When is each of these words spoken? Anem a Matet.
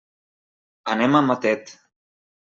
Anem 0.93 1.17
a 1.19 1.21
Matet. 1.27 1.75